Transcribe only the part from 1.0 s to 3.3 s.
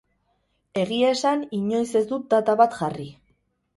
esan inoiz ez dut data bat jarri.